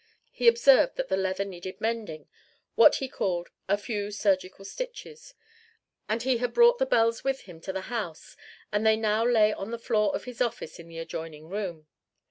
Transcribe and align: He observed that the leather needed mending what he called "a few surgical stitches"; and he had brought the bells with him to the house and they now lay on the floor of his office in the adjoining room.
He 0.31 0.47
observed 0.47 0.95
that 0.95 1.09
the 1.09 1.15
leather 1.15 1.45
needed 1.45 1.79
mending 1.79 2.27
what 2.73 2.95
he 2.95 3.07
called 3.07 3.49
"a 3.67 3.77
few 3.77 4.09
surgical 4.09 4.65
stitches"; 4.65 5.35
and 6.09 6.23
he 6.23 6.37
had 6.37 6.55
brought 6.55 6.79
the 6.79 6.87
bells 6.87 7.23
with 7.23 7.41
him 7.41 7.61
to 7.61 7.71
the 7.71 7.81
house 7.81 8.35
and 8.71 8.83
they 8.83 8.97
now 8.97 9.23
lay 9.23 9.53
on 9.53 9.69
the 9.69 9.77
floor 9.77 10.15
of 10.15 10.23
his 10.23 10.41
office 10.41 10.79
in 10.79 10.87
the 10.87 10.97
adjoining 10.97 11.49
room. 11.49 11.85